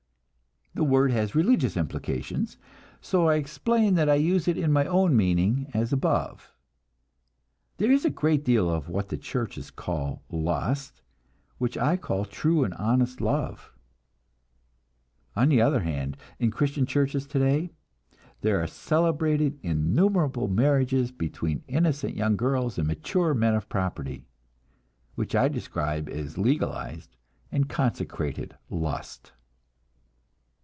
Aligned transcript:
The 0.73 0.85
word 0.85 1.11
has 1.11 1.35
religious 1.35 1.75
implications, 1.75 2.55
so 3.01 3.27
I 3.27 3.35
explain 3.35 3.95
that 3.95 4.09
I 4.09 4.15
use 4.15 4.47
it 4.47 4.57
in 4.57 4.71
my 4.71 4.85
own 4.85 5.17
meaning, 5.17 5.69
as 5.73 5.91
above. 5.91 6.53
There 7.75 7.91
is 7.91 8.05
a 8.05 8.09
great 8.09 8.45
deal 8.45 8.69
of 8.69 8.87
what 8.87 9.09
the 9.09 9.17
churches 9.17 9.69
call 9.69 10.23
lust, 10.29 11.01
which 11.57 11.77
I 11.77 11.97
call 11.97 12.23
true 12.23 12.63
and 12.63 12.73
honest 12.75 13.19
love; 13.19 13.73
on 15.35 15.49
the 15.49 15.61
other 15.61 15.81
hand, 15.81 16.15
in 16.39 16.51
Christian 16.51 16.85
churches 16.85 17.27
today, 17.27 17.71
there 18.39 18.63
are 18.63 18.65
celebrated 18.65 19.59
innumerable 19.61 20.47
marriages 20.47 21.11
between 21.11 21.65
innocent 21.67 22.15
young 22.15 22.37
girls 22.37 22.77
and 22.77 22.87
mature 22.87 23.33
men 23.33 23.55
of 23.55 23.67
property, 23.67 24.25
which 25.15 25.35
I 25.35 25.49
describe 25.49 26.07
as 26.07 26.37
legalized 26.37 27.17
and 27.51 27.67
consecrated 27.67 28.55
lust. 28.69 29.33